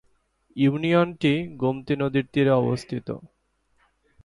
ইউনিয়নটি 0.55 1.33
গোমতী 1.61 1.93
নদীর 1.95 2.25
তীরে 2.33 2.51
অবস্থিত। 2.61 3.07